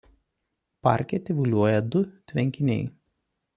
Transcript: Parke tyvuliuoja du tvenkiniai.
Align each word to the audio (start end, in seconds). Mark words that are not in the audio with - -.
Parke 0.87 1.19
tyvuliuoja 1.29 1.85
du 1.97 2.03
tvenkiniai. 2.33 2.91